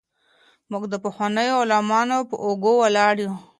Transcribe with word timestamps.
موږ 0.71 0.83
د 0.91 0.95
پخوانيو 1.03 1.59
عالمانو 1.61 2.17
په 2.29 2.35
اوږو 2.45 2.73
ولاړ 2.81 3.15
يو. 3.25 3.33